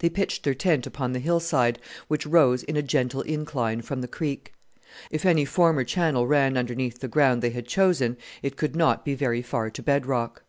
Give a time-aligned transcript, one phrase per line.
[0.00, 1.78] They pitched their tent upon the hillside,
[2.08, 4.52] which rose in a gentle incline from the creek.
[5.12, 9.14] If any former channel ran underneath the ground they had chosen it could not be
[9.14, 10.42] very far to bed rock.